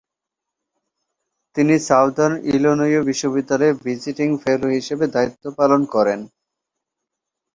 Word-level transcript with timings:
তিনি 1.55 1.75
southern 1.87 2.33
Illinois 2.51 2.99
বিশ্ববিদ্যালয়ে 3.09 3.73
visiting 3.85 4.29
fellow 4.43 4.67
হিসেবে 4.77 5.05
দায়িত্ব 5.15 5.43
পালন 5.59 5.81
করেন। 5.93 6.19